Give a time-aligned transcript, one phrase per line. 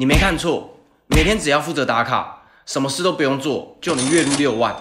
[0.00, 0.70] 你没看错，
[1.08, 4.72] 每天只要负责打卡，什么事都不用做，就能月入六万。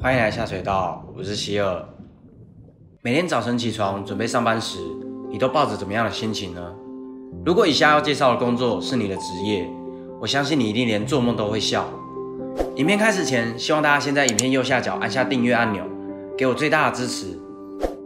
[0.00, 1.86] 欢迎来下水道，我是希尔。
[3.02, 4.78] 每天早晨起床准备上班时，
[5.30, 6.72] 你都抱着怎么样的心情呢？
[7.44, 9.68] 如果以下要介绍的工作是你的职业，
[10.18, 11.86] 我相信你一定连做梦都会笑。
[12.76, 15.84] 影片开始前，希望大家先在影片右下角按下订阅按钮，
[16.38, 17.38] 给我最大的支持。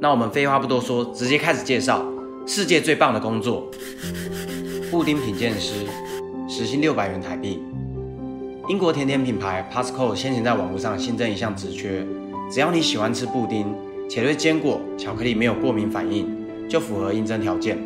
[0.02, 2.02] 那我们废话不多说，直接开始介绍
[2.46, 3.70] 世界最棒的工作——
[4.90, 5.74] 布丁品鉴师，
[6.48, 7.62] 时薪六百元台币。
[8.66, 12.02] 英国甜点品牌 Pasco 先前在网络上新增一项职缺，
[12.50, 13.66] 只要你喜欢吃布丁，
[14.08, 16.26] 且对坚果、巧克力没有过敏反应，
[16.66, 17.76] 就符合应征条件。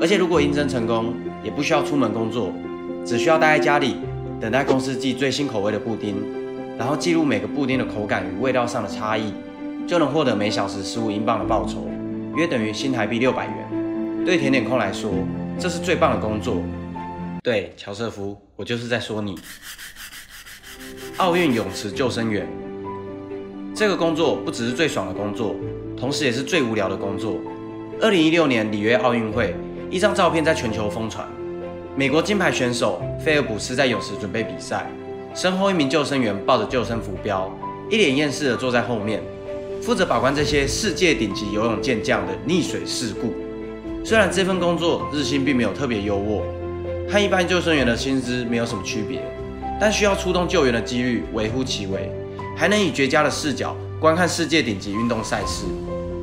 [0.00, 1.14] 而且如果应征成功，
[1.44, 2.52] 也不需要出门工作，
[3.06, 3.94] 只需要待在家里，
[4.40, 6.16] 等待公司寄最新口味的布丁，
[6.76, 9.32] 然后记录每个布丁的口感与味道上的差异，
[9.86, 11.88] 就能获得每小时十五英镑的报酬，
[12.36, 14.24] 约等于新台币六百元。
[14.24, 15.10] 对甜点控来说，
[15.58, 16.56] 这是最棒的工作。
[17.42, 19.38] 对，乔瑟夫，我就是在说你。
[21.18, 22.48] 奥运泳池救生员，
[23.74, 25.54] 这个工作不只是最爽的工作，
[25.96, 27.38] 同时也是最无聊的工作。
[28.00, 29.54] 二零一六年里约奥运会，
[29.90, 31.28] 一张照片在全球疯传。
[31.94, 34.90] 美国金牌选手菲尔普斯在泳池准备比赛，
[35.34, 37.48] 身后一名救生员抱着救生浮标，
[37.90, 39.22] 一脸厌世的坐在后面，
[39.84, 43.34] 负责把关这些世界顶级游泳健将的溺水事故。
[44.02, 46.40] 虽然这份工作日薪并没有特别优渥，
[47.12, 49.22] 和一般救生员的薪资没有什么区别。
[49.78, 52.10] 但需要出动救援的几率微乎其微，
[52.56, 55.66] 还能以绝佳的视角观看世界顶级运动赛事，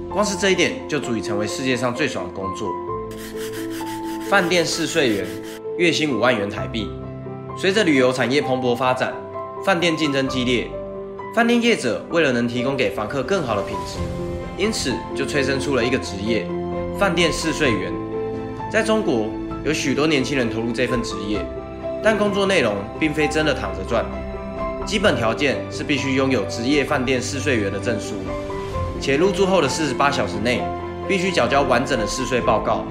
[0.09, 2.67] 光是这一点就足以成为世界上最爽的工作。
[4.27, 5.27] 饭店试睡员，
[5.77, 6.87] 月薪五万元台币。
[7.55, 9.13] 随着旅游产业蓬勃发展，
[9.63, 10.67] 饭店竞争激烈，
[11.33, 13.97] 饭店业者为了能提供给房客更好的品质，
[14.57, 16.45] 因此就催生出了一个职业——
[16.99, 17.89] 饭店试睡员。
[18.69, 19.29] 在中国，
[19.63, 21.39] 有许多年轻人投入这份职业。
[22.03, 24.03] 但工作内容并非真的躺着赚，
[24.85, 28.15] 基本条件是必须拥有职业饭店试睡员的证书，
[28.99, 30.61] 且入住后的四十八小时内
[31.07, 32.83] 必须缴交完整的试睡报告，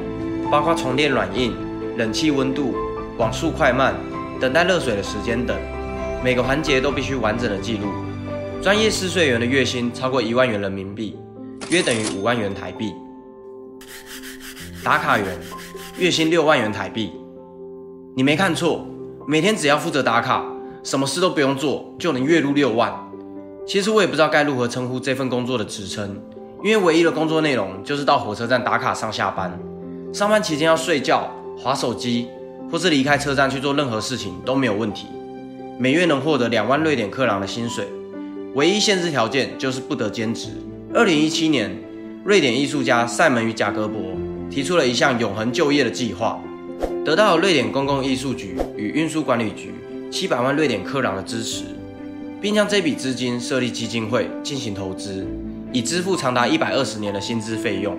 [0.51, 1.55] 包括床垫软硬、
[1.99, 2.75] 冷气温度、
[3.19, 3.95] 网速快慢、
[4.41, 5.55] 等待热水的时间等，
[6.25, 7.89] 每个环节都必须完整的记录。
[8.63, 11.17] 专业试睡员的月薪超过一万元人民币，
[11.71, 12.93] 约等于五万元台币。
[14.85, 15.27] 打卡员
[15.99, 17.11] 月薪六万元台币，
[18.15, 18.87] 你没看错。
[19.27, 20.45] 每天只要负责打卡，
[20.83, 22.93] 什么事都不用做，就能月入六万。
[23.67, 26.21] 其实我也不知道该如何称呼这份工作的职称，
[26.63, 29.59] 因为唯一的工作内容就是到火车站打卡上下班。
[30.13, 32.29] 上班期间要睡觉、划手机，
[32.71, 35.07] 或是离开车站去做任何事情都没有问题。
[35.79, 37.87] 每月能获得两万瑞典克朗的薪水，
[38.55, 40.49] 唯一限制条件就是不得兼职。
[40.93, 41.71] 二零一七年，
[42.25, 44.01] 瑞典艺术家塞门与贾格伯
[44.51, 46.41] 提出了一项永恒就业的计划。
[47.05, 49.73] 得到了瑞典公共艺术局与运输管理局
[50.11, 51.63] 七百万瑞典克朗的支持，
[52.41, 55.25] 并将这笔资金设立基金会进行投资，
[55.73, 57.97] 以支付长达一百二十年的薪资费用。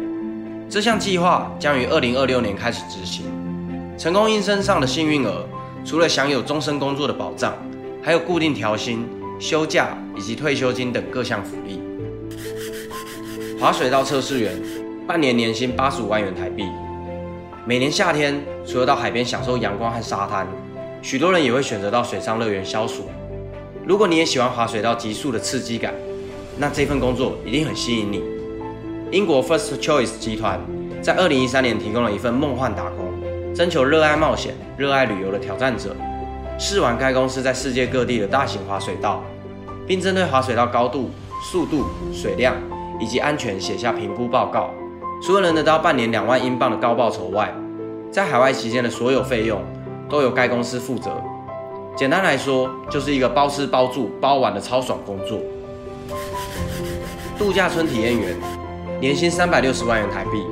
[0.70, 3.24] 这项计划将于二零二六年开始执行。
[3.98, 5.46] 成功应征上的幸运儿，
[5.86, 7.56] 除了享有终身工作的保障，
[8.04, 9.06] 还有固定调薪、
[9.42, 11.82] 休假以及退休金等各项福利。
[13.60, 14.54] 滑水道测试员，
[15.08, 16.64] 半年年薪八十五万元台币。
[17.66, 20.48] 每年夏天，除了到海边享受阳光和沙滩，
[21.02, 23.10] 许多人也会选择到水上乐园消暑。
[23.84, 25.92] 如果你也喜欢滑水道急速的刺激感，
[26.60, 28.22] 那这份工作一定很吸引你。
[29.10, 30.60] 英国 First Choice 集团
[31.02, 33.12] 在2013年提供了一份梦幻打工，
[33.56, 35.96] 征求热爱冒险、热爱旅游的挑战者，
[36.60, 39.24] 试完该公司在世界各地的大型滑水道，
[39.88, 41.10] 并针对滑水道高度、
[41.42, 42.56] 速度、水量
[43.00, 44.70] 以及安全写下评估报告。
[45.22, 47.54] 除了能得到半年两万英镑的高报酬外，
[48.12, 49.62] 在海外期间的所有费用
[50.10, 51.12] 都由该公司负责。
[51.96, 55.40] 简单来说，就是一个包吃包住包玩的超爽工作。
[57.38, 58.36] 度假村体验员，
[59.00, 60.44] 年薪三百六十万元台币。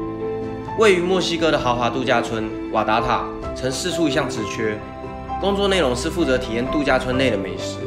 [0.77, 4.77] 位于墨西哥的豪华度假村瓦达塔曾试出一项职缺，
[5.41, 7.79] 工作内容是负责体验度假村内的美食、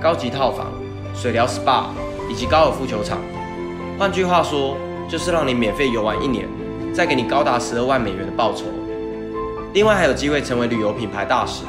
[0.00, 0.66] 高级套房、
[1.14, 1.86] 水疗 SPA
[2.30, 3.18] 以及高尔夫球场。
[3.98, 4.76] 换句话说，
[5.08, 6.48] 就是让你免费游玩一年，
[6.94, 8.64] 再给你高达十二万美元的报酬。
[9.72, 11.64] 另外还有机会成为旅游品牌大使，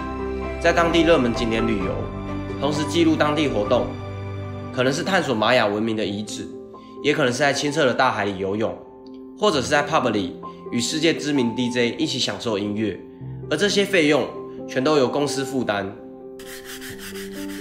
[0.60, 1.92] 在当地热门景点旅游，
[2.60, 3.86] 同时记录当地活动，
[4.74, 6.48] 可能是探索玛雅文明的遗址，
[7.04, 8.76] 也可能是在清澈的大海里游泳，
[9.38, 10.40] 或者是在 pub 里
[10.72, 13.00] 与世界知名 DJ 一起享受音乐，
[13.50, 14.28] 而这些费用
[14.68, 15.94] 全都由公司负担。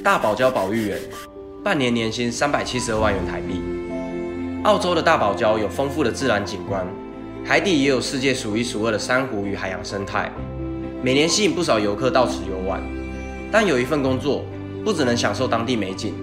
[0.02, 0.98] 大堡礁保育员，
[1.62, 3.60] 半年年薪三百七十二万元台币。
[4.64, 6.86] 澳洲的大堡礁有丰富的自然景观，
[7.44, 10.32] 海底也有世界数一数二的珊瑚与海洋生态，
[11.02, 12.82] 每年吸引不少游客到此游玩。
[13.52, 14.42] 但有一份工作，
[14.82, 16.14] 不只能享受当地美景，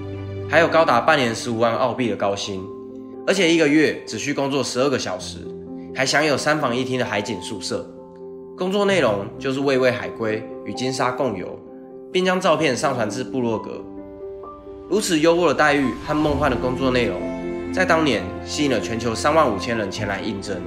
[0.50, 2.64] 还有高达半年十五万澳币的高薪，
[3.28, 5.38] 而且一个月只需工作十二个小时，
[5.94, 7.88] 还享有三房一厅的海景宿舍。
[8.58, 11.60] 工作内容就是喂喂海龟与金鲨共游，
[12.12, 13.84] 并将照片上传至部落格。
[14.90, 17.20] 如此优渥的待遇和梦幻的工作内容，
[17.74, 20.62] 在当年吸引了全球三万五千人前来应征。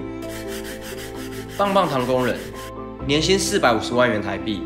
[1.57, 2.37] 棒棒糖工人，
[3.07, 4.61] 年薪四百五十万元台币。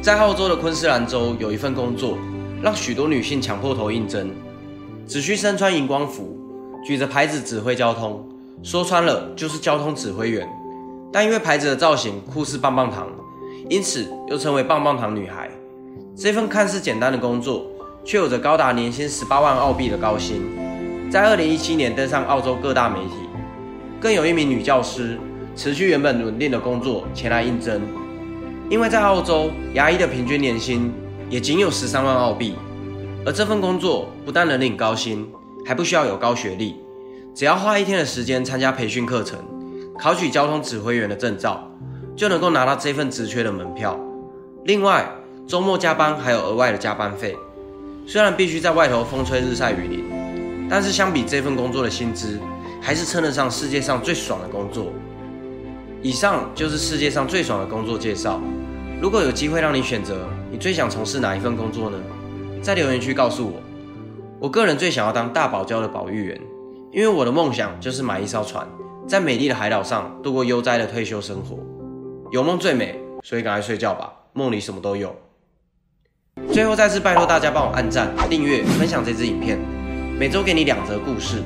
[0.00, 2.16] 在澳洲的昆士兰州有一份工作，
[2.62, 4.30] 让许多女性抢破头应征，
[5.04, 6.38] 只需身穿荧光服，
[6.86, 8.24] 举着牌子指挥交通，
[8.62, 10.48] 说穿了就是交通指挥员。
[11.12, 13.08] 但因为牌子的造型酷似棒棒糖，
[13.68, 15.50] 因此又称为棒棒糖女孩。
[16.16, 17.66] 这份看似简单的工作。
[18.04, 20.42] 却有着高达年薪十八万澳币的高薪，
[21.10, 23.14] 在二零一七年登上澳洲各大媒体，
[24.00, 25.18] 更有一名女教师
[25.54, 27.80] 辞去原本稳定的工作前来应征，
[28.68, 30.92] 因为在澳洲牙医的平均年薪
[31.28, 32.54] 也仅有十三万澳币，
[33.26, 35.28] 而这份工作不但能领高薪，
[35.66, 36.76] 还不需要有高学历，
[37.34, 39.38] 只要花一天的时间参加培训课程，
[39.98, 41.70] 考取交通指挥员的证照，
[42.16, 43.98] 就能够拿到这份职缺的门票。
[44.64, 45.06] 另外，
[45.46, 47.36] 周末加班还有额外的加班费。
[48.06, 50.04] 虽然必须在外头风吹日晒雨淋，
[50.68, 52.38] 但是相比这份工作的薪资，
[52.80, 54.92] 还是称得上世界上最爽的工作。
[56.02, 58.40] 以上就是世界上最爽的工作介绍。
[59.00, 61.98] 如果有机会让你选择，你最想从事哪一份工作呢？
[62.62, 63.54] 在留言区告诉我。
[64.38, 66.40] 我个人最想要当大堡礁的保育员，
[66.92, 68.66] 因为我的梦想就是买一艘船，
[69.06, 71.58] 在美丽的海岛上度过悠哉的退休生活。
[72.30, 75.14] 有梦最美，所以赶快睡觉吧，梦里什么都有。
[76.52, 79.58] 最后再次拜托大家帮我按赞、订阅、分享这支影片，
[80.18, 81.42] 每周给你两则故事。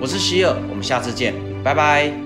[0.00, 2.23] 我是希尔，我们下次见，拜拜。